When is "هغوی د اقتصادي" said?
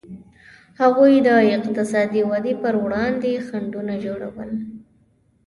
0.81-2.21